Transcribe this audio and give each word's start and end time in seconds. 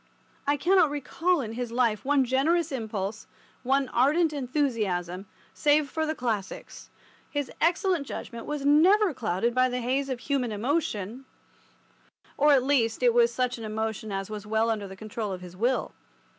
I 0.47 0.57
cannot 0.57 0.89
recall 0.89 1.41
in 1.41 1.53
his 1.53 1.71
life 1.71 2.03
one 2.03 2.25
generous 2.25 2.71
impulse, 2.71 3.27
one 3.61 3.87
ardent 3.89 4.33
enthusiasm, 4.33 5.27
save 5.53 5.91
for 5.91 6.07
the 6.07 6.15
Classics. 6.15 6.89
His 7.29 7.51
excellent 7.61 8.07
judgment 8.07 8.47
was 8.47 8.65
never 8.65 9.13
clouded 9.13 9.53
by 9.53 9.69
the 9.69 9.79
haze 9.79 10.09
of 10.09 10.21
human 10.21 10.51
emotion—or, 10.51 11.23
at 12.51 12.63
least, 12.63 13.03
it 13.03 13.13
was 13.13 13.31
such 13.31 13.59
an 13.59 13.63
emotion 13.63 14.11
as 14.11 14.27
was 14.27 14.47
well 14.47 14.71
under 14.71 14.87
the 14.87 14.95
control 14.95 15.31
of 15.33 15.41
his 15.41 15.55
will. 15.55 15.93